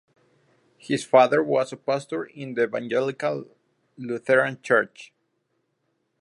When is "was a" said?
1.43-1.77